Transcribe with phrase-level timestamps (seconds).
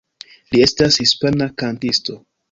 [0.53, 2.17] Li estas hispana kantisto.